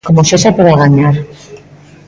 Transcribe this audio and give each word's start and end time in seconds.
Como 0.07 0.21
sexa 0.29 0.49
pero 0.57 0.69
a 0.71 0.77
gañar. 0.83 1.15